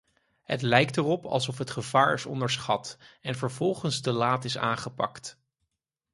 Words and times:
Het 0.43 0.61
lijkt 0.61 0.97
erop 0.97 1.25
alsof 1.25 1.57
het 1.57 1.71
gevaar 1.71 2.13
is 2.13 2.25
onderschat, 2.25 2.97
en 3.21 3.35
vervolgens 3.35 4.01
te 4.01 4.11
laat 4.11 4.45
is 4.45 4.57
aangepakt. 4.57 5.39